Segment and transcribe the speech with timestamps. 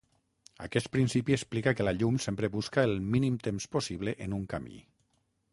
[0.67, 4.85] Aquest principi explica que la llum sempre busca el mínim temps possible en un camí.